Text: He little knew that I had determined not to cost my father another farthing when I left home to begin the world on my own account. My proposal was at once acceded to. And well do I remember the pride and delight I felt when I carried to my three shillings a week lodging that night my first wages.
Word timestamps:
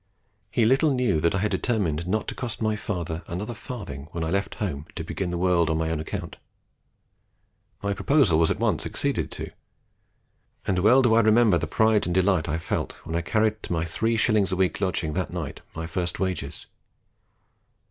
He 0.49 0.65
little 0.65 0.91
knew 0.95 1.19
that 1.21 1.35
I 1.35 1.37
had 1.37 1.51
determined 1.51 2.07
not 2.07 2.27
to 2.29 2.33
cost 2.33 2.59
my 2.59 2.75
father 2.75 3.21
another 3.27 3.53
farthing 3.53 4.07
when 4.13 4.23
I 4.23 4.31
left 4.31 4.55
home 4.55 4.87
to 4.95 5.03
begin 5.03 5.29
the 5.29 5.37
world 5.37 5.69
on 5.69 5.77
my 5.77 5.91
own 5.91 5.99
account. 5.99 6.37
My 7.83 7.93
proposal 7.93 8.39
was 8.39 8.49
at 8.49 8.57
once 8.59 8.83
acceded 8.87 9.29
to. 9.33 9.51
And 10.65 10.79
well 10.79 11.03
do 11.03 11.13
I 11.13 11.19
remember 11.21 11.59
the 11.59 11.67
pride 11.67 12.07
and 12.07 12.15
delight 12.15 12.49
I 12.49 12.57
felt 12.57 12.93
when 13.05 13.15
I 13.15 13.21
carried 13.21 13.61
to 13.61 13.73
my 13.73 13.85
three 13.85 14.17
shillings 14.17 14.51
a 14.51 14.55
week 14.55 14.81
lodging 14.81 15.13
that 15.13 15.31
night 15.31 15.61
my 15.75 15.85
first 15.85 16.19
wages. 16.19 16.65